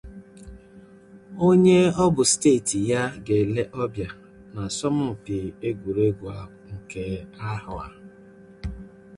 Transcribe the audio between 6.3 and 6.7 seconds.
ahụ